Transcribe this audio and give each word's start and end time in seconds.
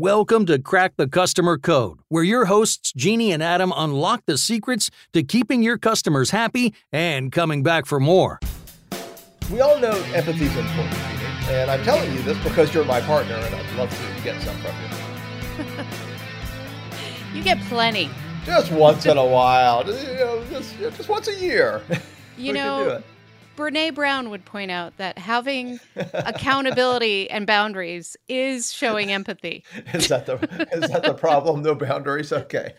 Welcome 0.00 0.46
to 0.46 0.60
Crack 0.60 0.92
the 0.96 1.08
Customer 1.08 1.58
Code, 1.58 1.98
where 2.08 2.22
your 2.22 2.44
hosts, 2.44 2.92
Jeannie 2.92 3.32
and 3.32 3.42
Adam, 3.42 3.72
unlock 3.74 4.22
the 4.26 4.38
secrets 4.38 4.92
to 5.12 5.24
keeping 5.24 5.60
your 5.60 5.76
customers 5.76 6.30
happy 6.30 6.72
and 6.92 7.32
coming 7.32 7.64
back 7.64 7.84
for 7.84 7.98
more. 7.98 8.38
We 9.50 9.60
all 9.60 9.76
know 9.80 10.00
empathy 10.14 10.44
is 10.44 10.56
important, 10.56 10.94
Jeannie, 10.94 11.52
and 11.52 11.68
I'm 11.68 11.82
telling 11.82 12.14
you 12.14 12.22
this 12.22 12.38
because 12.44 12.72
you're 12.72 12.84
my 12.84 13.00
partner, 13.00 13.34
and 13.34 13.52
I'd 13.52 13.74
love 13.74 13.90
to 13.90 14.22
get 14.22 14.40
some 14.40 14.54
from 14.58 14.72
you. 15.82 15.84
you 17.38 17.42
get 17.42 17.58
plenty. 17.62 18.08
Just 18.44 18.70
once 18.70 19.04
in 19.04 19.18
a 19.18 19.26
while, 19.26 19.84
you 19.84 20.14
know, 20.14 20.44
just, 20.48 20.78
just 20.78 21.08
once 21.08 21.26
a 21.26 21.34
year. 21.34 21.82
You 22.40 22.52
know, 22.52 23.02
Brene 23.58 23.92
Brown 23.92 24.30
would 24.30 24.44
point 24.44 24.70
out 24.70 24.96
that 24.98 25.18
having 25.18 25.80
accountability 26.14 27.28
and 27.28 27.44
boundaries 27.44 28.16
is 28.28 28.72
showing 28.72 29.10
empathy. 29.10 29.64
is 29.94 30.06
that 30.08 30.26
the 30.26 30.34
is 30.72 30.88
that 30.90 31.02
the 31.02 31.14
problem? 31.14 31.62
No 31.62 31.74
boundaries. 31.74 32.32
Okay. 32.32 32.74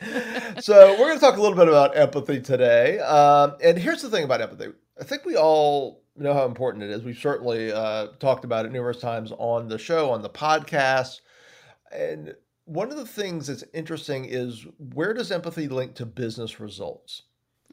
So 0.62 0.92
we're 0.92 1.08
going 1.08 1.20
to 1.20 1.26
talk 1.26 1.38
a 1.38 1.42
little 1.42 1.58
bit 1.58 1.68
about 1.68 1.98
empathy 1.98 2.40
today. 2.40 3.00
Um, 3.00 3.58
and 3.62 3.78
here's 3.78 4.02
the 4.02 4.10
thing 4.10 4.24
about 4.24 4.42
empathy. 4.42 4.70
I 5.00 5.04
think 5.04 5.26
we 5.26 5.36
all 5.36 6.02
know 6.16 6.34
how 6.34 6.46
important 6.46 6.86
it 6.86 6.92
is. 6.92 7.04
We've 7.04 7.18
certainly 7.18 7.74
uh, 7.74 8.08
talked 8.20 8.46
about 8.46 8.66
it 8.66 8.72
numerous 8.72 9.00
times 9.00 9.34
on 9.38 9.68
the 9.68 9.78
show, 9.78 10.12
on 10.12 10.22
the 10.22 10.30
podcast, 10.30 11.20
and 11.92 12.36
one 12.66 12.92
of 12.92 12.98
the 12.98 13.06
things 13.06 13.48
that's 13.48 13.64
interesting 13.74 14.26
is 14.26 14.66
where 14.94 15.14
does 15.14 15.32
empathy 15.32 15.68
link 15.68 15.96
to 15.96 16.06
business 16.06 16.60
results? 16.60 17.24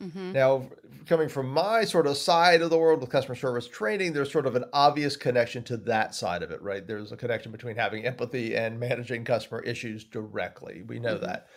Mm-hmm. 0.00 0.33
Now, 0.33 0.69
coming 1.06 1.28
from 1.28 1.48
my 1.50 1.84
sort 1.84 2.06
of 2.06 2.16
side 2.16 2.61
of 2.61 2.70
the 2.70 2.78
world 2.78 3.00
with 3.00 3.11
customer 3.11 3.34
service 3.34 3.66
training, 3.66 4.12
there's 4.12 4.30
sort 4.30 4.47
of 4.47 4.56
an 4.56 4.64
obvious 4.72 5.16
connection 5.16 5.62
to 5.64 5.77
that 5.78 6.14
side 6.14 6.42
of 6.42 6.50
it, 6.50 6.61
right? 6.61 6.86
There's 6.86 7.12
a 7.12 7.16
connection 7.16 7.52
between 7.52 7.77
having 7.77 8.05
empathy 8.05 8.56
and 8.56 8.78
managing 8.78 9.24
customer 9.24 9.61
issues 9.61 10.05
directly. 10.05 10.83
We 10.86 10.98
know 10.98 11.14
mm-hmm. 11.14 11.24
that. 11.24 11.48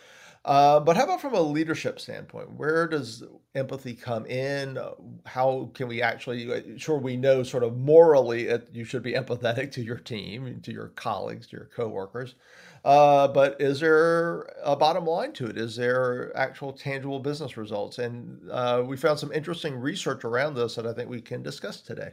Uh, 0.42 0.80
but 0.80 0.96
how 0.96 1.04
about 1.04 1.20
from 1.20 1.34
a 1.34 1.40
leadership 1.40 2.00
standpoint? 2.00 2.52
Where 2.52 2.86
does 2.86 3.22
empathy 3.54 3.92
come 3.92 4.24
in? 4.24 4.78
How 5.26 5.70
can 5.74 5.86
we 5.86 6.00
actually, 6.00 6.78
sure, 6.78 6.98
we 6.98 7.18
know 7.18 7.42
sort 7.42 7.62
of 7.62 7.76
morally 7.76 8.46
it, 8.46 8.70
you 8.72 8.84
should 8.84 9.02
be 9.02 9.12
empathetic 9.12 9.70
to 9.72 9.82
your 9.82 9.98
team, 9.98 10.60
to 10.62 10.72
your 10.72 10.88
colleagues, 10.88 11.48
to 11.48 11.56
your 11.58 11.68
coworkers. 11.76 12.36
Uh, 12.84 13.28
but 13.28 13.60
is 13.60 13.80
there 13.80 14.42
a 14.62 14.74
bottom 14.74 15.04
line 15.04 15.32
to 15.32 15.46
it? 15.46 15.58
Is 15.58 15.76
there 15.76 16.34
actual 16.36 16.72
tangible 16.72 17.20
business 17.20 17.56
results? 17.56 17.98
And 17.98 18.40
uh, 18.50 18.82
we 18.86 18.96
found 18.96 19.18
some 19.18 19.32
interesting 19.32 19.76
research 19.76 20.24
around 20.24 20.54
this 20.54 20.76
that 20.76 20.86
I 20.86 20.92
think 20.92 21.10
we 21.10 21.20
can 21.20 21.42
discuss 21.42 21.82
today. 21.82 22.12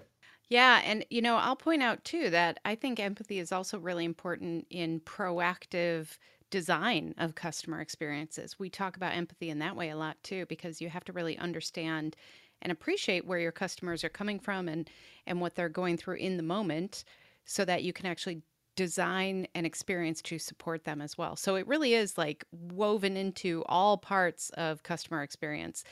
Yeah. 0.50 0.82
And, 0.84 1.06
you 1.10 1.22
know, 1.22 1.38
I'll 1.38 1.56
point 1.56 1.84
out 1.84 2.04
too 2.04 2.30
that 2.30 2.60
I 2.66 2.76
think 2.76 3.00
empathy 3.00 3.40
is 3.40 3.52
also 3.52 3.80
really 3.80 4.06
important 4.06 4.68
in 4.70 5.02
proactive 5.02 6.18
design 6.50 7.14
of 7.18 7.36
customer 7.36 7.82
experiences. 7.82 8.58
We 8.58 8.70
talk 8.70 8.96
about 8.96 9.14
empathy 9.14 9.50
in 9.50 9.60
that 9.60 9.76
way 9.76 9.90
a 9.90 9.98
lot 9.98 10.16
too, 10.24 10.46
because 10.48 10.80
you 10.82 10.90
have 10.90 11.04
to 11.06 11.14
really 11.14 11.38
understand 11.38 12.16
and 12.62 12.72
appreciate 12.72 13.26
where 13.26 13.40
your 13.40 13.52
customers 13.52 14.04
are 14.04 14.10
coming 14.10 14.40
from 14.40 14.68
and, 14.68 14.90
and 15.26 15.42
what 15.42 15.56
they're 15.56 15.70
going 15.70 15.98
through 15.98 16.16
in 16.16 16.38
the 16.38 16.44
moment 16.44 17.04
so 17.46 17.64
that 17.66 17.84
you 17.84 17.94
can 17.94 18.06
actually 18.06 18.42
design 18.78 19.48
an 19.56 19.66
experience 19.66 20.22
to 20.22 20.40
support 20.40 20.86
them 20.86 21.02
as 21.02 21.18
well. 21.18 21.36
So 21.36 21.56
it 21.56 21.68
really 21.68 21.96
is 21.96 22.18
like 22.18 22.46
woven 22.52 23.18
into 23.18 23.64
all 23.66 23.98
parts 23.98 24.52
of 24.52 24.84
customer 24.84 25.24
experience. 25.24 25.84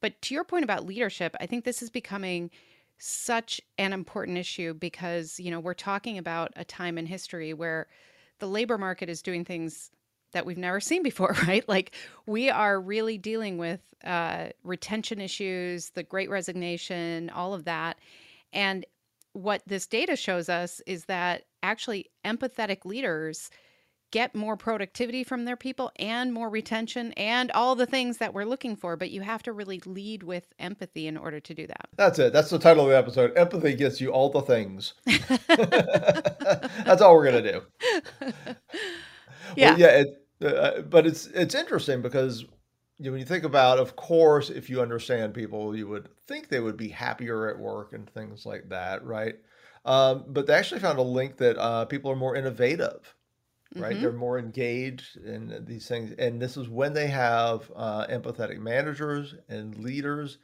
But 0.00 0.22
to 0.22 0.34
your 0.34 0.44
point 0.44 0.64
about 0.64 0.86
leadership, 0.86 1.34
I 1.40 1.46
think 1.46 1.64
this 1.64 1.82
is 1.82 1.90
becoming 1.90 2.50
such 2.96 3.60
an 3.76 3.92
important 3.92 4.38
issue 4.38 4.72
because, 4.72 5.38
you 5.38 5.50
know, 5.50 5.60
we're 5.60 5.74
talking 5.74 6.16
about 6.16 6.52
a 6.56 6.64
time 6.64 6.96
in 6.96 7.06
history 7.06 7.52
where 7.52 7.88
the 8.38 8.46
labor 8.46 8.78
market 8.78 9.08
is 9.08 9.20
doing 9.20 9.44
things 9.44 9.90
that 10.32 10.46
we've 10.46 10.58
never 10.58 10.78
seen 10.78 11.02
before, 11.02 11.36
right? 11.46 11.68
Like 11.68 11.92
we 12.26 12.50
are 12.50 12.80
really 12.80 13.18
dealing 13.18 13.58
with 13.58 13.80
uh, 14.04 14.48
retention 14.62 15.20
issues, 15.20 15.90
the 15.90 16.04
great 16.04 16.30
resignation, 16.30 17.30
all 17.30 17.52
of 17.52 17.64
that. 17.64 17.98
And 18.52 18.86
what 19.32 19.62
this 19.66 19.88
data 19.88 20.14
shows 20.14 20.48
us 20.48 20.80
is 20.86 21.06
that 21.06 21.42
actually 21.62 22.06
empathetic 22.24 22.84
leaders 22.84 23.50
get 24.10 24.34
more 24.34 24.56
productivity 24.56 25.22
from 25.22 25.44
their 25.44 25.56
people 25.56 25.92
and 25.96 26.32
more 26.32 26.48
retention 26.48 27.12
and 27.12 27.50
all 27.52 27.74
the 27.74 27.84
things 27.84 28.16
that 28.18 28.32
we're 28.32 28.44
looking 28.44 28.74
for 28.74 28.96
but 28.96 29.10
you 29.10 29.20
have 29.20 29.42
to 29.42 29.52
really 29.52 29.82
lead 29.84 30.22
with 30.22 30.46
empathy 30.58 31.06
in 31.06 31.16
order 31.16 31.40
to 31.40 31.54
do 31.54 31.66
that. 31.66 31.88
That's 31.96 32.18
it. 32.18 32.32
That's 32.32 32.50
the 32.50 32.58
title 32.58 32.84
of 32.84 32.90
the 32.90 32.96
episode 32.96 33.36
empathy 33.36 33.74
gets 33.74 34.00
you 34.00 34.10
all 34.10 34.30
the 34.30 34.42
things. 34.42 34.94
That's 35.04 37.02
all 37.02 37.14
we're 37.14 37.24
gonna 37.24 37.52
do. 37.52 37.62
Yeah. 39.56 39.70
well, 39.70 39.80
yeah 39.80 40.02
it, 40.02 40.26
uh, 40.44 40.82
but 40.82 41.06
it's 41.06 41.26
it's 41.28 41.54
interesting 41.54 42.02
because 42.02 42.44
you 42.98 43.06
know, 43.06 43.12
when 43.12 43.20
you 43.20 43.26
think 43.26 43.44
about, 43.44 43.78
of 43.78 43.96
course, 43.96 44.50
if 44.50 44.68
you 44.68 44.82
understand 44.82 45.32
people, 45.32 45.76
you 45.76 45.86
would 45.88 46.08
think 46.26 46.48
they 46.48 46.60
would 46.60 46.76
be 46.76 46.88
happier 46.88 47.48
at 47.48 47.58
work 47.58 47.92
and 47.92 48.10
things 48.10 48.44
like 48.44 48.68
that, 48.70 49.04
right? 49.04 49.36
Um, 49.84 50.24
but 50.28 50.46
they 50.46 50.54
actually 50.54 50.80
found 50.80 50.98
a 50.98 51.02
link 51.02 51.38
that 51.38 51.58
uh, 51.58 51.84
people 51.86 52.10
are 52.10 52.16
more 52.16 52.36
innovative, 52.36 53.14
right? 53.74 53.92
Mm-hmm. 53.92 54.02
They're 54.02 54.12
more 54.12 54.38
engaged 54.38 55.16
in 55.16 55.64
these 55.66 55.88
things, 55.88 56.12
and 56.18 56.40
this 56.40 56.56
is 56.56 56.68
when 56.68 56.94
they 56.94 57.08
have 57.08 57.70
uh, 57.74 58.06
empathetic 58.06 58.58
managers 58.58 59.34
and 59.48 59.76
leaders. 59.76 60.38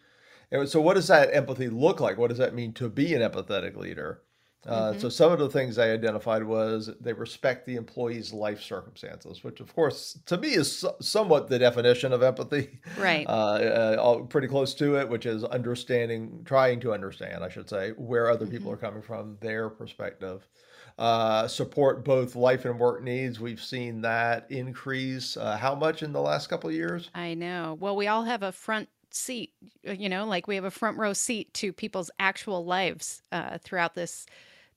And 0.51 0.69
so, 0.69 0.81
what 0.81 0.95
does 0.95 1.09
that 1.09 1.35
empathy 1.35 1.69
look 1.69 2.01
like? 2.01 2.19
What 2.19 2.29
does 2.29 2.39
that 2.39 2.55
mean 2.55 2.73
to 2.75 2.89
be 2.89 3.15
an 3.15 3.23
empathetic 3.23 3.77
leader? 3.77 4.23
Uh, 4.67 4.91
mm-hmm. 4.91 5.01
So 5.01 5.09
some 5.09 5.33
of 5.33 5.39
the 5.39 5.49
things 5.49 5.79
I 5.79 5.91
identified 5.91 6.43
was 6.43 6.91
they 7.01 7.13
respect 7.13 7.67
the 7.67 7.77
employee's 7.77 8.33
life 8.33 8.63
circumstances, 8.63 9.45
which 9.45 9.61
of 9.61 9.75
course 9.75 10.19
to 10.27 10.39
me 10.39 10.55
is 10.55 10.79
so- 10.79 10.97
somewhat 11.01 11.49
the 11.49 11.59
definition 11.59 12.13
of 12.13 12.23
empathy. 12.23 12.81
Right. 12.99 13.27
Uh, 13.27 13.31
uh, 13.31 14.19
pretty 14.23 14.49
close 14.49 14.75
to 14.75 14.97
it, 14.97 15.09
which 15.09 15.27
is 15.27 15.45
understanding, 15.45 16.43
trying 16.45 16.81
to 16.81 16.93
understand, 16.93 17.45
I 17.45 17.49
should 17.49 17.69
say, 17.69 17.91
where 17.93 18.31
other 18.31 18.47
people 18.47 18.73
mm-hmm. 18.73 18.85
are 18.85 18.89
coming 18.89 19.03
from, 19.03 19.37
their 19.41 19.69
perspective. 19.69 20.47
Uh, 20.97 21.49
support 21.49 22.05
both 22.05 22.37
life 22.37 22.65
and 22.65 22.79
work 22.79 23.03
needs. 23.03 23.41
We've 23.41 23.63
seen 23.63 24.03
that 24.03 24.47
increase. 24.51 25.37
Uh, 25.37 25.57
how 25.57 25.75
much 25.75 26.05
in 26.05 26.13
the 26.13 26.21
last 26.21 26.47
couple 26.47 26.71
of 26.71 26.77
years? 26.77 27.11
I 27.15 27.35
know. 27.35 27.77
Well, 27.81 27.97
we 27.97 28.07
all 28.07 28.23
have 28.23 28.45
a 28.45 28.53
front 28.53 28.89
seat, 29.11 29.53
you 29.83 30.09
know, 30.09 30.25
like 30.25 30.47
we 30.47 30.55
have 30.55 30.65
a 30.65 30.71
front 30.71 30.97
row 30.97 31.13
seat 31.13 31.53
to 31.55 31.73
people's 31.73 32.11
actual 32.19 32.65
lives 32.65 33.23
uh, 33.33 33.59
throughout 33.59 33.95
this 33.95 34.27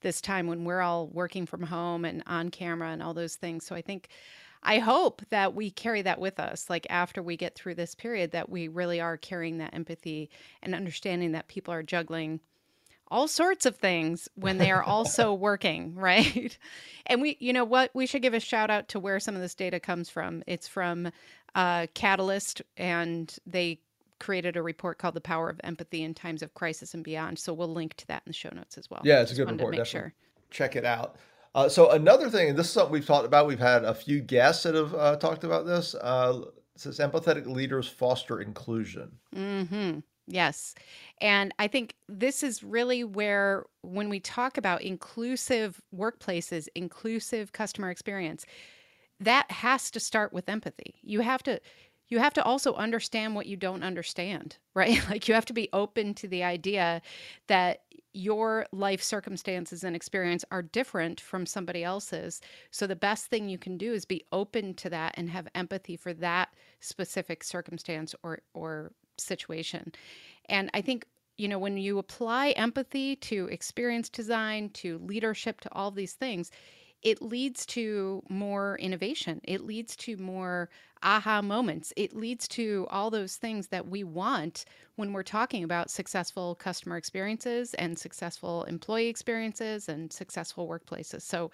this 0.02 0.22
time 0.22 0.48
when 0.48 0.66
we're 0.66 0.82
all 0.82 1.08
working 1.08 1.46
from 1.46 1.64
home 1.64 2.06
and 2.06 2.24
on 2.28 2.50
camera 2.50 2.90
and 2.90 3.02
all 3.02 3.14
those 3.14 3.36
things. 3.36 3.66
So 3.66 3.76
I 3.76 3.82
think 3.82 4.10
I 4.64 4.80
hope 4.80 5.22
that 5.30 5.54
we 5.54 5.70
carry 5.70 6.02
that 6.02 6.20
with 6.20 6.40
us. 6.40 6.70
Like 6.70 6.88
after 6.90 7.22
we 7.22 7.38
get 7.38 7.56
through 7.56 7.76
this 7.76 7.96
period, 7.96 8.32
that 8.32 8.50
we 8.50 8.68
really 8.68 9.00
are 9.00 9.18
carrying 9.18 9.60
that 9.60 9.74
empathy 9.74 10.30
and 10.62 10.76
understanding 10.76 11.32
that 11.34 11.48
people 11.48 11.74
are 11.74 11.84
juggling 11.84 12.40
all 13.10 13.28
sorts 13.28 13.66
of 13.66 13.78
things 13.78 14.28
when 14.36 14.58
they 14.58 14.72
are 14.72 14.84
also 14.84 15.34
working, 15.34 15.96
right? 15.96 16.58
And 17.06 17.22
we, 17.22 17.38
you 17.40 17.54
know 17.54 17.66
what, 17.66 17.92
we 17.94 18.06
should 18.06 18.22
give 18.22 18.34
a 18.34 18.40
shout 18.40 18.70
out 18.70 18.90
to 18.90 19.00
where 19.00 19.20
some 19.20 19.36
of 19.36 19.42
this 19.42 19.56
data 19.56 19.80
comes 19.80 20.10
from. 20.10 20.44
It's 20.48 20.68
from 20.68 21.12
uh, 21.56 21.88
Catalyst, 21.94 22.62
and 22.76 23.34
they 23.46 23.80
created 24.20 24.58
a 24.58 24.62
report 24.62 24.98
called 24.98 25.16
"The 25.16 25.22
Power 25.22 25.50
of 25.50 25.60
Empathy 25.64 26.04
in 26.04 26.14
Times 26.14 26.42
of 26.42 26.54
Crisis 26.54 26.94
and 26.94 27.04
Beyond." 27.04 27.40
So 27.40 27.54
we'll 27.54 27.74
link 27.74 27.96
to 27.96 28.08
that 28.08 28.24
in 28.26 28.30
the 28.30 28.34
show 28.34 28.50
notes 28.54 28.78
as 28.78 28.90
well. 28.90 29.02
Yeah, 29.04 29.22
it's 29.22 29.32
a 29.32 29.36
good 29.36 29.50
report. 29.52 29.76
Definitely 29.76 29.86
sure. 29.86 30.14
check 30.52 30.76
it 30.76 30.86
out. 30.86 31.18
Uh, 31.56 31.68
so 31.68 31.92
another 31.92 32.30
thing, 32.30 32.50
and 32.50 32.58
this 32.58 32.68
is 32.68 32.74
something 32.74 32.94
we've 32.94 33.06
talked 33.06 33.26
about. 33.26 33.48
We've 33.48 33.58
had 33.60 33.84
a 33.84 33.94
few 33.94 34.22
guests 34.22 34.64
that 34.64 34.76
have 34.76 34.94
uh, 34.94 35.16
talked 35.16 35.44
about 35.44 35.66
this. 35.66 35.96
Uh, 35.96 36.42
it 36.76 36.82
says 36.82 37.00
empathetic 37.00 37.48
leaders 37.48 37.88
foster 37.88 38.42
inclusion. 38.42 39.12
Mm-hmm. 39.36 40.00
Yes. 40.28 40.76
And 41.22 41.54
I 41.58 41.68
think 41.68 41.96
this 42.08 42.44
is 42.44 42.62
really 42.62 43.04
where, 43.04 43.66
when 43.82 44.10
we 44.10 44.20
talk 44.20 44.58
about 44.58 44.82
inclusive 44.82 45.82
workplaces, 45.96 46.68
inclusive 46.76 47.54
customer 47.54 47.90
experience, 47.90 48.46
that 49.20 49.50
has 49.50 49.90
to 49.92 50.00
start 50.00 50.34
with 50.34 50.50
empathy. 50.50 50.96
You 51.02 51.22
have 51.22 51.42
to. 51.44 51.60
You 52.10 52.20
have 52.20 52.34
to 52.36 52.44
also 52.44 52.74
understand 52.76 53.36
what 53.36 53.48
you 53.48 53.58
don't 53.58 53.84
understand, 53.84 54.58
right? 54.74 55.02
Like 55.10 55.28
you 55.28 55.34
have 55.34 55.46
to 55.46 55.54
be 55.54 55.70
open 55.74 56.14
to 56.16 56.28
the 56.28 56.44
idea 56.44 57.02
that 57.48 57.82
your 58.14 58.66
life 58.72 59.04
circumstances 59.04 59.84
and 59.84 59.96
experience 59.96 60.44
are 60.50 60.62
different 60.64 61.22
from 61.22 61.46
somebody 61.46 61.84
else's. 61.84 62.42
So 62.72 62.88
the 62.88 62.96
best 62.96 63.28
thing 63.28 63.48
you 63.50 63.60
can 63.60 63.78
do 63.78 63.94
is 63.94 64.06
be 64.06 64.26
open 64.32 64.74
to 64.76 64.90
that 64.90 65.14
and 65.18 65.30
have 65.30 65.48
empathy 65.54 65.96
for 65.96 66.14
that 66.16 66.50
specific 66.80 67.44
circumstance 67.44 68.16
or 68.24 68.40
or 68.54 68.92
situation. 69.18 69.92
And 70.50 70.70
I 70.74 70.82
think, 70.82 71.06
you 71.38 71.48
know, 71.48 71.60
when 71.60 71.78
you 71.78 72.00
apply 72.00 72.52
empathy 72.52 73.16
to 73.18 73.48
experience 73.48 74.10
design, 74.10 74.70
to 74.72 74.98
leadership, 75.00 75.62
to 75.62 75.74
all 75.74 75.92
these 75.92 76.14
things, 76.14 76.52
it 77.04 77.22
leads 77.22 77.66
to 77.68 78.24
more 78.30 78.78
innovation. 78.80 79.42
It 79.44 79.62
leads 79.62 79.96
to 79.98 80.18
more 80.18 80.70
aha 81.04 81.42
moments. 81.42 81.94
It 81.96 82.16
leads 82.16 82.48
to 82.50 82.88
all 82.90 83.12
those 83.12 83.36
things 83.36 83.68
that 83.68 83.88
we 83.88 84.04
want 84.04 84.66
when 84.96 85.14
we're 85.14 85.24
talking 85.24 85.64
about 85.64 85.92
successful 85.92 86.56
customer 86.56 86.98
experiences 86.98 87.74
and 87.76 87.98
successful 87.98 88.64
employee 88.64 89.08
experiences 89.08 89.88
and 89.88 90.12
successful 90.12 90.68
workplaces. 90.68 91.22
So 91.22 91.52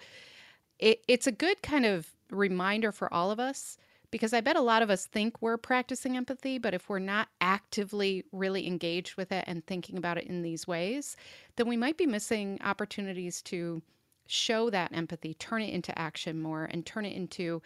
it, 0.78 1.02
it's 1.08 1.26
a 1.26 1.32
good 1.32 1.62
kind 1.62 1.84
of 1.84 2.08
reminder 2.30 2.90
for 2.90 3.12
all 3.12 3.30
of 3.30 3.38
us 3.38 3.76
because 4.10 4.32
I 4.32 4.40
bet 4.40 4.56
a 4.56 4.60
lot 4.60 4.82
of 4.82 4.90
us 4.90 5.06
think 5.06 5.42
we're 5.42 5.56
practicing 5.56 6.16
empathy, 6.16 6.58
but 6.58 6.72
if 6.72 6.88
we're 6.88 7.00
not 7.00 7.28
actively 7.40 8.24
really 8.30 8.66
engaged 8.66 9.16
with 9.16 9.32
it 9.32 9.44
and 9.48 9.66
thinking 9.66 9.98
about 9.98 10.18
it 10.18 10.26
in 10.26 10.42
these 10.42 10.68
ways, 10.68 11.16
then 11.56 11.66
we 11.66 11.76
might 11.76 11.98
be 11.98 12.06
missing 12.06 12.60
opportunities 12.62 13.42
to 13.42 13.82
show 14.26 14.70
that 14.70 14.94
empathy, 14.94 15.34
turn 15.34 15.62
it 15.62 15.72
into 15.72 15.96
action 15.98 16.40
more, 16.40 16.64
and 16.64 16.84
turn 16.84 17.04
it 17.04 17.16
into 17.16 17.62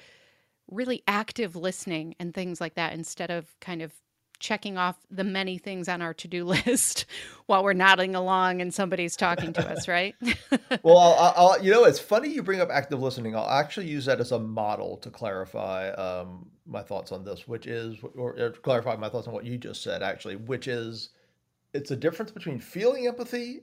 really 0.70 1.02
active 1.06 1.56
listening 1.56 2.14
and 2.18 2.34
things 2.34 2.60
like 2.60 2.74
that 2.74 2.92
instead 2.92 3.30
of 3.30 3.46
kind 3.60 3.82
of 3.82 3.92
checking 4.38 4.78
off 4.78 4.96
the 5.10 5.24
many 5.24 5.58
things 5.58 5.88
on 5.88 6.00
our 6.00 6.14
to-do 6.14 6.44
list 6.66 7.06
while 7.46 7.64
we're 7.64 7.72
nodding 7.72 8.14
along 8.14 8.60
and 8.60 8.72
somebody's 8.72 9.16
talking 9.16 9.52
to 9.52 9.68
us 9.68 9.88
right? 9.88 10.14
Well 10.82 10.98
I'll, 10.98 11.34
I'll, 11.36 11.62
you 11.62 11.72
know 11.72 11.84
it's 11.84 11.98
funny 11.98 12.28
you 12.28 12.42
bring 12.42 12.60
up 12.60 12.68
active 12.70 13.00
listening. 13.00 13.34
I'll 13.34 13.48
actually 13.48 13.86
use 13.86 14.04
that 14.04 14.20
as 14.20 14.32
a 14.32 14.38
model 14.38 14.98
to 14.98 15.10
clarify 15.10 15.88
um, 15.90 16.46
my 16.66 16.82
thoughts 16.82 17.10
on 17.10 17.24
this 17.24 17.48
which 17.48 17.66
is 17.66 17.96
or, 18.14 18.38
or 18.38 18.50
clarify 18.50 18.96
my 18.96 19.08
thoughts 19.08 19.26
on 19.26 19.34
what 19.34 19.44
you 19.44 19.58
just 19.58 19.82
said 19.82 20.02
actually 20.02 20.36
which 20.36 20.68
is 20.68 21.10
it's 21.72 21.90
a 21.90 21.96
difference 21.96 22.30
between 22.30 22.58
feeling 22.58 23.06
empathy 23.06 23.62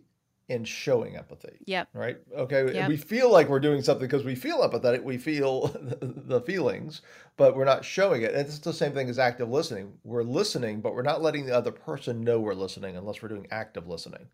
and 0.50 0.68
showing 0.68 1.16
empathy. 1.16 1.58
Yep. 1.66 1.90
Right. 1.94 2.18
Okay. 2.36 2.74
Yep. 2.74 2.90
We 2.90 2.98
feel 2.98 3.32
like 3.32 3.50
we're 3.50 3.60
doing 3.60 3.82
something 3.82 4.06
because 4.06 4.24
we 4.24 4.36
feel 4.36 4.60
empathetic. 4.60 5.04
We 5.04 5.18
feel 5.18 5.68
the 6.02 6.42
feelings, 6.42 7.02
but 7.38 7.56
we're 7.56 7.66
not 7.66 7.84
showing 7.84 8.22
it. 8.22 8.32
And 8.34 8.42
it's 8.42 8.60
the 8.60 8.74
same 8.74 8.92
thing 8.92 9.10
as 9.10 9.18
active 9.18 9.50
listening. 9.50 9.94
We're 10.04 10.24
listening, 10.24 10.82
but 10.82 10.94
we're 10.94 11.02
not 11.02 11.22
letting 11.22 11.46
the 11.46 11.56
other 11.56 11.72
person 11.72 12.22
know 12.22 12.40
we're 12.40 12.54
listening 12.54 12.96
unless 12.96 13.22
we're 13.22 13.30
doing 13.30 13.48
active 13.52 13.88
listening. 13.88 14.28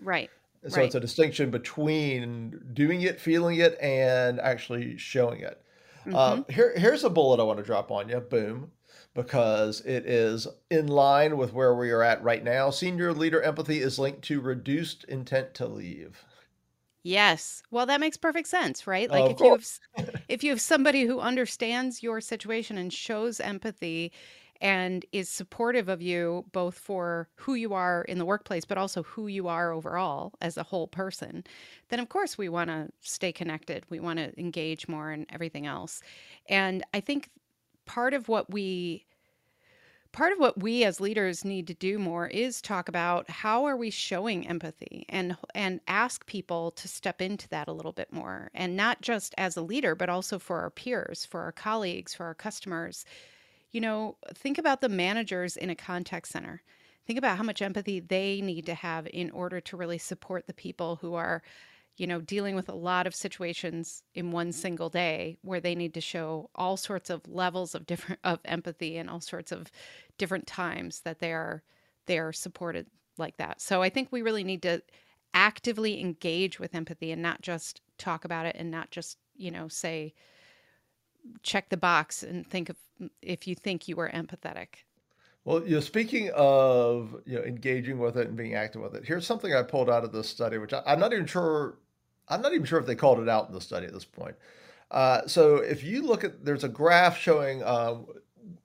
Right. 0.00 0.30
So 0.68 0.76
right. 0.76 0.86
it's 0.86 0.94
a 0.94 1.00
distinction 1.00 1.50
between 1.50 2.60
doing 2.72 3.02
it, 3.02 3.20
feeling 3.20 3.58
it, 3.58 3.78
and 3.80 4.40
actually 4.40 4.96
showing 4.96 5.40
it. 5.40 5.60
Mm-hmm. 6.00 6.14
Um, 6.14 6.46
here, 6.48 6.72
here's 6.76 7.04
a 7.04 7.10
bullet 7.10 7.40
I 7.40 7.44
want 7.44 7.58
to 7.58 7.64
drop 7.64 7.90
on 7.90 8.08
you. 8.08 8.20
Boom 8.20 8.70
because 9.16 9.80
it 9.80 10.06
is 10.06 10.46
in 10.70 10.86
line 10.88 11.36
with 11.38 11.52
where 11.52 11.74
we 11.74 11.90
are 11.90 12.02
at 12.04 12.22
right 12.22 12.44
now. 12.44 12.70
Senior 12.70 13.12
leader 13.12 13.42
empathy 13.42 13.80
is 13.80 13.98
linked 13.98 14.22
to 14.22 14.40
reduced 14.40 15.04
intent 15.04 15.54
to 15.54 15.66
leave. 15.66 16.24
Yes. 17.02 17.62
Well, 17.70 17.86
that 17.86 18.00
makes 18.00 18.16
perfect 18.16 18.48
sense, 18.48 18.86
right? 18.86 19.10
Like 19.10 19.30
if 19.30 19.40
you 19.40 19.52
have 19.52 19.66
if 20.28 20.42
you 20.42 20.50
have 20.50 20.60
somebody 20.60 21.04
who 21.04 21.20
understands 21.20 22.02
your 22.02 22.20
situation 22.20 22.76
and 22.78 22.92
shows 22.92 23.38
empathy 23.40 24.12
and 24.60 25.04
is 25.12 25.28
supportive 25.28 25.88
of 25.88 26.02
you 26.02 26.46
both 26.52 26.76
for 26.78 27.28
who 27.36 27.54
you 27.54 27.74
are 27.74 28.02
in 28.04 28.18
the 28.18 28.24
workplace 28.24 28.64
but 28.64 28.78
also 28.78 29.02
who 29.02 29.26
you 29.26 29.48
are 29.48 29.70
overall 29.70 30.32
as 30.40 30.56
a 30.56 30.62
whole 30.64 30.88
person, 30.88 31.44
then 31.90 32.00
of 32.00 32.08
course 32.08 32.36
we 32.38 32.48
want 32.48 32.70
to 32.70 32.88
stay 33.00 33.32
connected. 33.32 33.84
We 33.88 34.00
want 34.00 34.18
to 34.18 34.38
engage 34.40 34.88
more 34.88 35.10
and 35.12 35.26
everything 35.30 35.66
else. 35.66 36.02
And 36.48 36.82
I 36.92 37.00
think 37.00 37.30
part 37.86 38.14
of 38.14 38.28
what 38.28 38.50
we 38.52 39.06
part 40.12 40.32
of 40.32 40.38
what 40.38 40.62
we 40.62 40.82
as 40.82 40.98
leaders 40.98 41.44
need 41.44 41.66
to 41.66 41.74
do 41.74 41.98
more 41.98 42.26
is 42.28 42.62
talk 42.62 42.88
about 42.88 43.28
how 43.28 43.66
are 43.66 43.76
we 43.76 43.90
showing 43.90 44.48
empathy 44.48 45.04
and 45.10 45.36
and 45.54 45.80
ask 45.88 46.24
people 46.26 46.70
to 46.70 46.88
step 46.88 47.20
into 47.20 47.46
that 47.50 47.68
a 47.68 47.72
little 47.72 47.92
bit 47.92 48.10
more. 48.12 48.50
And 48.54 48.76
not 48.76 49.02
just 49.02 49.34
as 49.36 49.56
a 49.56 49.62
leader 49.62 49.94
but 49.94 50.08
also 50.08 50.38
for 50.38 50.60
our 50.60 50.70
peers 50.70 51.24
for 51.26 51.40
our 51.40 51.52
colleagues 51.52 52.14
for 52.14 52.24
our 52.24 52.34
customers. 52.34 53.04
You 53.72 53.80
know 53.80 54.16
think 54.34 54.58
about 54.58 54.80
the 54.80 54.88
managers 54.88 55.56
in 55.56 55.70
a 55.70 55.74
contact 55.74 56.28
center. 56.28 56.62
Think 57.06 57.18
about 57.18 57.36
how 57.36 57.44
much 57.44 57.62
empathy 57.62 58.00
they 58.00 58.40
need 58.40 58.66
to 58.66 58.74
have 58.74 59.06
in 59.12 59.30
order 59.30 59.60
to 59.60 59.76
really 59.76 59.98
support 59.98 60.46
the 60.46 60.54
people 60.54 60.96
who 60.96 61.14
are 61.14 61.42
you 61.96 62.06
know, 62.06 62.20
dealing 62.20 62.54
with 62.54 62.68
a 62.68 62.74
lot 62.74 63.06
of 63.06 63.14
situations 63.14 64.02
in 64.14 64.30
one 64.30 64.52
single 64.52 64.90
day 64.90 65.38
where 65.42 65.60
they 65.60 65.74
need 65.74 65.94
to 65.94 66.00
show 66.00 66.50
all 66.54 66.76
sorts 66.76 67.10
of 67.10 67.26
levels 67.26 67.74
of 67.74 67.86
different 67.86 68.20
of 68.24 68.40
empathy 68.44 68.96
and 68.96 69.08
all 69.08 69.20
sorts 69.20 69.52
of 69.52 69.70
different 70.18 70.46
times 70.46 71.00
that 71.00 71.18
they 71.20 71.32
are 71.32 71.62
they 72.06 72.18
are 72.18 72.32
supported 72.32 72.86
like 73.18 73.36
that. 73.38 73.60
So 73.60 73.82
I 73.82 73.88
think 73.88 74.08
we 74.10 74.22
really 74.22 74.44
need 74.44 74.62
to 74.62 74.82
actively 75.34 76.00
engage 76.00 76.58
with 76.58 76.74
empathy 76.74 77.12
and 77.12 77.22
not 77.22 77.42
just 77.42 77.80
talk 77.98 78.24
about 78.24 78.46
it 78.46 78.56
and 78.58 78.70
not 78.70 78.90
just, 78.90 79.18
you 79.36 79.50
know, 79.50 79.68
say 79.68 80.14
check 81.42 81.68
the 81.68 81.76
box 81.76 82.22
and 82.22 82.48
think 82.48 82.68
of 82.68 82.76
mm, 83.00 83.10
if 83.22 83.46
you 83.46 83.54
think 83.54 83.88
you 83.88 83.98
are 84.00 84.10
empathetic. 84.10 84.84
Well, 85.44 85.62
you 85.64 85.76
know, 85.76 85.80
speaking 85.80 86.30
of 86.34 87.14
you 87.24 87.38
know 87.38 87.44
engaging 87.44 87.98
with 87.98 88.16
it 88.16 88.28
and 88.28 88.36
being 88.36 88.54
active 88.54 88.82
with 88.82 88.94
it, 88.94 89.04
here's 89.04 89.26
something 89.26 89.54
I 89.54 89.62
pulled 89.62 89.88
out 89.88 90.04
of 90.04 90.12
this 90.12 90.28
study, 90.28 90.58
which 90.58 90.72
I, 90.72 90.82
I'm 90.86 90.98
not 90.98 91.12
even 91.12 91.26
sure. 91.26 91.78
I'm 92.28 92.42
not 92.42 92.52
even 92.52 92.66
sure 92.66 92.78
if 92.78 92.86
they 92.86 92.94
called 92.94 93.20
it 93.20 93.28
out 93.28 93.48
in 93.48 93.54
the 93.54 93.60
study 93.60 93.86
at 93.86 93.92
this 93.92 94.04
point. 94.04 94.36
Uh, 94.90 95.26
so 95.26 95.56
if 95.56 95.82
you 95.84 96.02
look 96.02 96.24
at, 96.24 96.44
there's 96.44 96.64
a 96.64 96.68
graph 96.68 97.18
showing 97.18 97.62
um, 97.64 98.06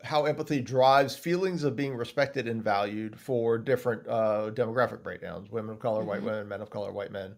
how 0.03 0.25
empathy 0.25 0.61
drives 0.61 1.15
feelings 1.15 1.63
of 1.63 1.75
being 1.75 1.95
respected 1.95 2.47
and 2.47 2.63
valued 2.63 3.19
for 3.19 3.57
different 3.57 4.07
uh, 4.07 4.51
demographic 4.53 5.03
breakdowns: 5.03 5.49
women 5.51 5.71
of 5.73 5.79
color, 5.79 6.03
white 6.03 6.23
hmm 6.23 6.23
women, 6.23 6.47
men 6.47 6.61
of 6.61 6.69
color, 6.69 6.91
white 6.91 7.11
men, 7.11 7.35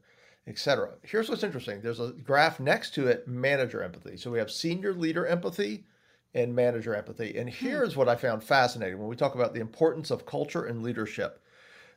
etc. 0.48 0.92
Here's 1.04 1.30
what's 1.30 1.44
interesting: 1.44 1.82
there's 1.82 2.00
a 2.00 2.12
graph 2.12 2.60
next 2.60 2.94
to 2.96 3.08
it, 3.08 3.28
manager 3.28 3.82
empathy. 3.84 4.18
So 4.18 4.32
we 4.32 4.40
have 4.40 4.52
senior 4.52 4.94
leader 4.94 5.26
empathy 5.26 5.86
and 6.34 6.56
manager 6.56 6.96
empathy. 6.96 7.38
And 7.38 7.50
Hmm. 7.60 7.80
here's 7.80 7.96
what 7.96 8.10
I 8.10 8.16
found 8.16 8.44
fascinating 8.44 9.00
when 9.00 9.08
we 9.08 9.16
talk 9.16 9.36
about 9.36 9.54
the 9.54 9.62
importance 9.62 10.12
of 10.12 10.26
culture 10.26 10.66
and 10.66 10.84
leadership. 10.84 11.40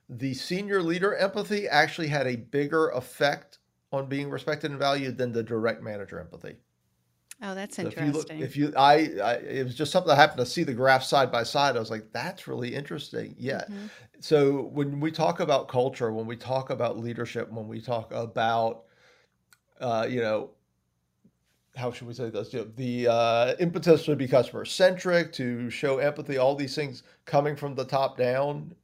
The 0.09 0.35
senior 0.35 0.83
leader 0.83 1.15
empathy 1.15 1.69
actually 1.69 2.09
had 2.09 2.27
a 2.27 2.37
bigger 2.37 2.89
effect 2.91 3.59
on 3.93 4.07
being 4.07 4.31
respected 4.31 4.71
and 4.71 4.79
valued 4.81 5.17
than 5.17 5.33
the 5.33 5.43
direct 5.43 5.83
manager 5.83 6.19
empathy. 6.21 6.57
Oh, 7.43 7.55
that's 7.55 7.77
So 7.77 7.89
if 7.89 7.99
you 8.01 8.07
look, 8.07 8.31
interesting. 8.31 8.41
if 8.41 8.57
you, 8.57 8.73
I, 8.77 8.95
I, 9.23 9.33
it 9.35 9.65
was 9.65 9.75
just 9.75 9.93
something 9.93 10.11
I 10.11 10.17
happened 10.17 10.39
to 10.39 10.47
see 10.47 10.63
the 10.65 10.73
graph 10.73 11.03
side 11.03 11.31
by 11.31 11.43
side. 11.43 11.77
I 11.77 11.81
was 11.81 11.91
like, 11.91 12.11
that's 12.13 12.49
really 12.49 12.75
interesting. 12.75 13.35
Yeah. 13.39 13.65
hmm 13.67 13.87
So 14.21 14.63
when 14.73 15.01
we 15.01 15.11
talk 15.11 15.41
about 15.41 15.69
culture, 15.69 16.13
when 16.13 16.27
we 16.27 16.37
talk 16.37 16.71
about 16.71 16.99
leadership, 16.99 17.51
when 17.53 17.69
we 17.69 17.81
talk 17.81 18.11
about, 18.13 18.85
uh, 19.81 20.07
you 20.09 20.21
know, 20.21 20.51
how 21.77 21.93
should 21.93 22.09
we 22.09 22.15
say 22.15 22.31
this? 22.31 22.53
You 22.55 22.61
know, 22.61 22.71
the 22.77 23.09
uh, 23.09 23.55
impetus 23.61 24.07
to 24.07 24.17
be 24.17 24.27
customer 24.27 24.65
centric, 24.65 25.33
to 25.35 25.69
show 25.69 25.99
empathy, 25.99 26.39
all 26.39 26.55
these 26.55 26.75
things 26.75 27.03
coming 27.27 27.55
from 27.55 27.75
the 27.75 27.85
top 27.85 28.17
down. 28.17 28.75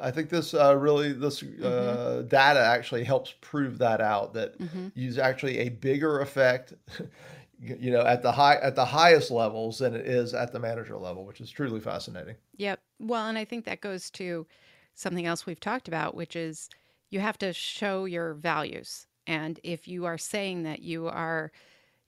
I 0.00 0.10
think 0.10 0.30
this 0.30 0.54
uh, 0.54 0.76
really 0.76 1.12
this 1.12 1.42
hmm 1.60 1.96
uh, 2.02 2.24
data 2.28 2.60
actually 2.60 3.04
helps 3.04 3.34
prove 3.40 3.78
that 3.78 4.00
out 4.00 4.32
that 4.34 4.56
hmm 4.58 4.88
use 4.94 5.18
actually 5.18 5.58
a 5.58 5.68
bigger 5.68 6.20
effect, 6.20 6.74
you 7.60 7.90
know, 7.90 8.02
at 8.04 8.22
the 8.22 8.32
high 8.32 8.56
at 8.56 8.76
the 8.76 8.84
highest 8.86 9.30
levels 9.30 9.78
than 9.78 9.94
it 9.94 10.06
is 10.06 10.34
at 10.34 10.52
the 10.52 10.58
manager 10.60 10.96
level, 10.96 11.24
which 11.26 11.40
is 11.40 11.50
truly 11.50 11.80
fascinating. 11.80 12.36
Yep. 12.56 12.80
Well, 13.00 13.26
and 13.28 13.38
I 13.38 13.44
think 13.44 13.64
that 13.64 13.80
goes 13.80 14.10
to 14.12 14.46
something 14.94 15.26
else 15.26 15.46
we've 15.46 15.60
talked 15.60 15.88
about, 15.88 16.14
which 16.14 16.36
is 16.36 16.68
you 17.10 17.20
have 17.20 17.38
to 17.38 17.52
show 17.52 18.04
your 18.04 18.34
values. 18.34 19.06
And 19.26 19.58
if 19.62 19.88
you 19.88 20.04
are 20.04 20.18
saying 20.18 20.62
that 20.64 20.80
you 20.80 21.08
are 21.08 21.50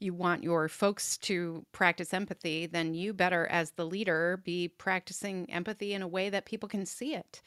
you 0.01 0.13
want 0.13 0.45
your 0.45 0.69
folks 0.69 1.17
to 1.19 1.65
practice 1.73 2.13
empathy, 2.13 2.67
then 2.67 2.95
you 2.95 3.13
better 3.13 3.47
as 3.47 3.73
the 3.73 3.87
leader 3.87 4.41
be 4.45 4.69
practicing 4.69 5.51
empathy 5.51 5.95
in 5.95 6.03
a 6.03 6.09
way 6.09 6.29
that 6.31 6.45
people 6.45 6.69
can 6.69 6.85
see 6.85 7.15
it. 7.15 7.41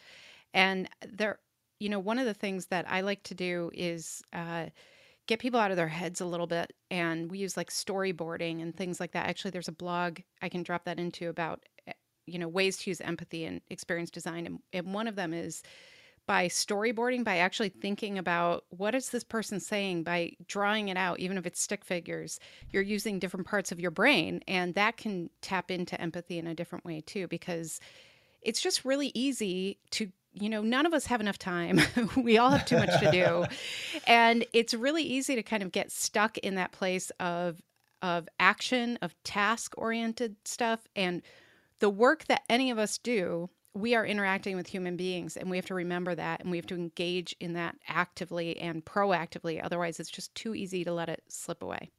And 0.54 0.90
there 1.08 1.40
you 1.80 1.90
know, 1.90 2.00
one 2.00 2.20
of 2.20 2.26
the 2.26 2.34
things 2.34 2.68
that 2.68 2.86
I 2.90 3.02
like 3.02 3.24
to 3.24 3.36
do 3.36 3.72
is 3.74 4.22
uh, 4.34 4.66
get 5.28 5.40
people 5.40 5.60
out 5.60 5.72
of 5.72 5.78
their 5.78 5.88
heads 5.88 6.22
a 6.22 6.26
little 6.26 6.48
bit. 6.48 6.74
And 6.92 7.32
we 7.32 7.40
use 7.40 7.56
like 7.56 7.70
storyboarding 7.70 8.62
and 8.62 8.76
things 8.76 9.00
like 9.00 9.14
that. 9.14 9.28
Actually, 9.28 9.52
there's 9.52 9.70
a 9.70 9.74
blog 9.74 10.20
I 10.42 10.50
can 10.50 10.64
drop 10.64 10.86
that 10.86 11.00
into 11.00 11.30
about, 11.30 11.64
eh, 11.88 11.94
you 12.26 12.38
know, 12.38 12.48
ways 12.48 12.78
to 12.78 12.90
use 12.90 13.02
empathy 13.02 13.46
and 13.46 13.62
experience 13.70 14.12
design. 14.12 14.46
And, 14.46 14.60
and 14.74 14.94
one 14.94 15.08
of 15.08 15.16
them 15.16 15.34
is 15.34 15.64
by 16.30 16.48
storyboarding, 16.48 17.24
by 17.24 17.38
actually 17.38 17.70
thinking 17.70 18.20
about 18.20 18.64
what 18.70 18.94
is 18.94 19.10
this 19.10 19.24
person 19.24 19.60
saying, 19.60 20.04
by 20.04 20.32
drawing 20.46 20.90
it 20.90 20.96
out, 20.96 21.20
even 21.20 21.40
if 21.40 21.48
it's 21.48 21.60
stick 21.60 21.84
figures, 21.84 22.40
you're 22.70 22.84
using 22.84 23.18
different 23.18 23.48
parts 23.48 23.72
of 23.72 23.80
your 23.80 23.90
brain. 23.90 24.40
And 24.48 24.76
that 24.76 24.96
can 24.96 25.32
tap 25.42 25.72
into 25.72 26.00
empathy 26.00 26.38
in 26.38 26.46
a 26.46 26.54
different 26.54 26.86
way 26.86 27.02
too, 27.02 27.28
because 27.30 27.80
it's 28.44 28.62
just 28.62 28.86
really 28.86 29.12
easy 29.16 29.80
to 29.90 30.12
you 30.34 30.50
know, 30.50 30.62
none 30.62 30.86
of 30.86 30.94
us 30.94 31.08
have 31.08 31.20
enough 31.20 31.40
time. 31.40 31.82
we 32.16 32.38
all 32.38 32.52
have 32.52 32.64
too 32.64 32.78
much 32.78 33.00
to 33.00 33.10
do. 33.10 33.46
and 34.08 34.46
it's 34.54 34.76
really 34.76 35.02
easy 35.02 35.34
to 35.34 35.42
kind 35.42 35.64
of 35.64 35.72
get 35.72 35.92
stuck 35.92 36.38
in 36.38 36.54
that 36.56 36.72
place 36.72 37.12
of 37.20 37.60
of 38.04 38.30
action, 38.40 39.00
of 39.02 39.16
task 39.24 39.74
oriented 39.80 40.36
stuff 40.46 40.88
and 40.96 41.24
the 41.80 41.90
work 41.90 42.26
that 42.26 42.44
any 42.48 42.70
of 42.70 42.78
us 42.78 43.00
do, 43.00 43.50
we 43.74 43.96
are 43.96 44.06
interacting 44.06 44.56
with 44.56 44.68
human 44.68 44.98
beings 44.98 45.38
and 45.38 45.50
we 45.50 45.58
have 45.58 45.66
to 45.68 45.74
remember 45.74 46.16
that 46.16 46.42
and 46.42 46.52
we 46.52 46.58
have 46.58 46.66
to 46.68 46.76
engage 46.76 47.36
in 47.40 47.54
that 47.54 47.76
actively 47.88 48.58
and 48.58 48.84
proactively. 48.84 49.64
Otherwise, 49.64 50.00
it's 50.00 50.10
just 50.10 50.34
too 50.36 50.56
easy 50.56 50.84
to 50.84 50.94
let 50.94 51.10
it 51.10 51.24
slip 51.28 51.62
away. 51.62 51.92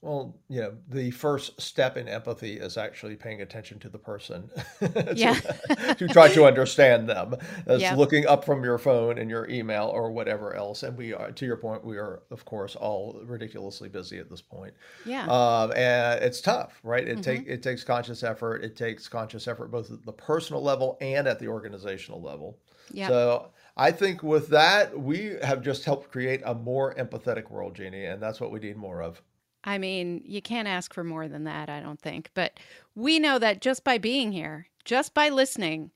Well, 0.00 0.36
you 0.48 0.60
know, 0.60 0.76
the 0.88 1.10
first 1.10 1.60
step 1.60 1.96
in 1.96 2.06
empathy 2.06 2.52
is 2.52 2.76
actually 2.76 3.16
paying 3.16 3.42
attention 3.42 3.80
to 3.80 3.88
the 3.88 3.98
person 3.98 4.48
to, 4.78 5.12
yeah. 5.16 5.34
to 5.34 6.06
try 6.06 6.28
to 6.28 6.44
understand 6.44 7.08
them. 7.08 7.34
That's 7.66 7.82
yep. 7.82 7.98
looking 7.98 8.24
up 8.24 8.44
from 8.44 8.62
your 8.62 8.78
phone 8.78 9.18
and 9.18 9.28
your 9.28 9.50
email 9.50 9.86
or 9.86 10.12
whatever 10.12 10.54
else. 10.54 10.84
And 10.84 10.96
we 10.96 11.14
are, 11.14 11.32
to 11.32 11.44
your 11.44 11.56
point, 11.56 11.84
we 11.84 11.96
are, 11.96 12.22
of 12.30 12.44
course, 12.44 12.76
all 12.76 13.20
ridiculously 13.24 13.88
busy 13.88 14.18
at 14.18 14.30
this 14.30 14.40
point. 14.40 14.72
Yeah. 15.04 15.26
Um, 15.26 15.72
and 15.74 16.22
it's 16.22 16.40
tough, 16.40 16.78
right? 16.84 17.02
It, 17.02 17.14
mm-hmm. 17.14 17.20
take, 17.22 17.46
it 17.48 17.64
takes 17.64 17.82
conscious 17.82 18.22
effort. 18.22 18.62
It 18.62 18.76
takes 18.76 19.08
conscious 19.08 19.48
effort 19.48 19.72
both 19.72 19.90
at 19.90 20.06
the 20.06 20.12
personal 20.12 20.62
level 20.62 20.96
and 21.00 21.26
at 21.26 21.40
the 21.40 21.48
organizational 21.48 22.22
level. 22.22 22.56
Yeah. 22.92 23.08
So 23.08 23.48
I 23.76 23.90
think 23.90 24.22
with 24.22 24.48
that, 24.50 24.96
we 24.96 25.36
have 25.42 25.60
just 25.60 25.84
helped 25.84 26.12
create 26.12 26.42
a 26.44 26.54
more 26.54 26.94
empathetic 26.94 27.50
world, 27.50 27.74
Jeannie, 27.74 28.04
and 28.04 28.22
that's 28.22 28.40
what 28.40 28.52
we 28.52 28.60
need 28.60 28.76
more 28.76 29.02
of. 29.02 29.20
I 29.64 29.78
mean, 29.78 30.22
you 30.24 30.40
can't 30.40 30.68
ask 30.68 30.94
for 30.94 31.04
more 31.04 31.28
than 31.28 31.44
that, 31.44 31.68
I 31.68 31.80
don't 31.80 32.00
think. 32.00 32.30
But 32.34 32.58
we 32.94 33.18
know 33.18 33.38
that 33.38 33.60
just 33.60 33.84
by 33.84 33.98
being 33.98 34.32
here, 34.32 34.68
just 34.84 35.14
by 35.14 35.28
listening, 35.28 35.90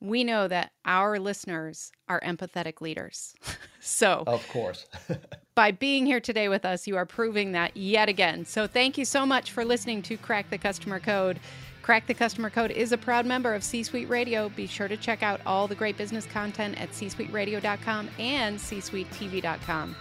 we 0.00 0.24
know 0.24 0.48
that 0.48 0.72
our 0.84 1.18
listeners 1.18 1.92
are 2.08 2.20
empathetic 2.20 2.80
leaders. 2.80 3.34
so, 3.80 4.24
of 4.26 4.46
course, 4.48 4.86
by 5.54 5.70
being 5.70 6.06
here 6.06 6.20
today 6.20 6.48
with 6.48 6.64
us, 6.64 6.86
you 6.86 6.96
are 6.96 7.06
proving 7.06 7.52
that 7.52 7.76
yet 7.76 8.08
again. 8.08 8.44
So, 8.44 8.66
thank 8.66 8.96
you 8.96 9.04
so 9.04 9.26
much 9.26 9.52
for 9.52 9.64
listening 9.64 10.02
to 10.02 10.16
Crack 10.16 10.48
the 10.50 10.58
Customer 10.58 11.00
Code. 11.00 11.38
Crack 11.82 12.06
the 12.06 12.14
Customer 12.14 12.50
Code 12.50 12.70
is 12.70 12.92
a 12.92 12.98
proud 12.98 13.26
member 13.26 13.54
of 13.54 13.64
C 13.64 13.82
Suite 13.82 14.08
Radio. 14.08 14.48
Be 14.50 14.66
sure 14.66 14.88
to 14.88 14.96
check 14.96 15.22
out 15.22 15.40
all 15.44 15.66
the 15.66 15.74
great 15.74 15.96
business 15.96 16.26
content 16.26 16.80
at 16.80 16.90
csuiteradio.com 16.90 18.10
and 18.18 18.58
csuitetv.com. 18.58 19.96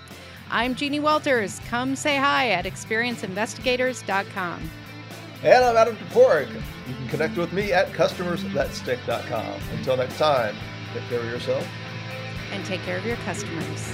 I'm 0.51 0.75
Jeannie 0.75 0.99
Walters. 0.99 1.59
Come 1.69 1.95
say 1.95 2.17
hi 2.17 2.49
at 2.49 2.65
experienceinvestigators.com. 2.65 4.69
And 5.43 5.63
I'm 5.63 5.77
Adam 5.77 5.95
Toporek. 5.95 6.51
You 6.87 6.95
can 6.95 7.07
connect 7.07 7.37
with 7.37 7.53
me 7.53 7.71
at 7.71 7.91
customersthatstick.com. 7.91 9.61
Until 9.77 9.97
next 9.97 10.17
time, 10.17 10.55
take 10.93 11.03
care 11.03 11.19
of 11.19 11.25
yourself. 11.25 11.67
And 12.51 12.65
take 12.65 12.81
care 12.81 12.97
of 12.97 13.05
your 13.05 13.17
customers. 13.17 13.93